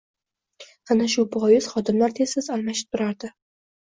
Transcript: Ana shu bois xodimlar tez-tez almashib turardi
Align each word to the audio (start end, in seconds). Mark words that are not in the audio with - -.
Ana 0.95 1.07
shu 1.15 1.25
bois 1.35 1.67
xodimlar 1.75 2.15
tez-tez 2.21 2.49
almashib 2.57 2.93
turardi 2.95 3.33